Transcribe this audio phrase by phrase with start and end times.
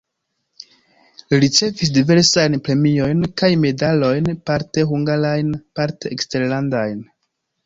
[1.33, 7.07] Li ricevis diversajn premiojn kaj medalojn parte hungarajn, parte eksterlandajn.